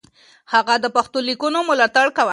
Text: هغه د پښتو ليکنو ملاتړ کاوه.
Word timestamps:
هغه 0.53 0.75
د 0.83 0.85
پښتو 0.95 1.17
ليکنو 1.27 1.59
ملاتړ 1.69 2.07
کاوه. 2.15 2.29